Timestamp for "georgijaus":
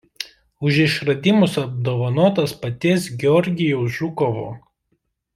3.25-3.93